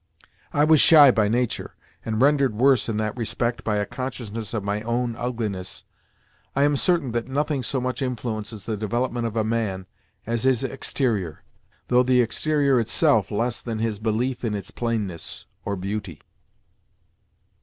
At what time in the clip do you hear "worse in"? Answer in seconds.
2.55-2.97